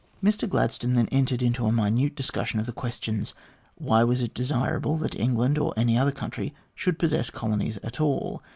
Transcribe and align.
Mr 0.23 0.49
Gladstone 0.49 0.95
then 0.95 1.07
entered 1.09 1.43
into 1.43 1.67
a 1.67 1.71
minute 1.71 2.15
discussion 2.15 2.59
of 2.59 2.65
the 2.65 2.71
questions 2.71 3.35
"Why 3.75 4.03
was 4.03 4.19
it 4.19 4.33
desirable 4.33 4.97
that 4.97 5.13
England, 5.13 5.59
or 5.59 5.75
any 5.77 5.95
other 5.95 6.09
country, 6.11 6.55
should 6.73 6.97
possess 6.97 7.29
colonies 7.29 7.77
at 7.83 8.01
all 8.01 8.41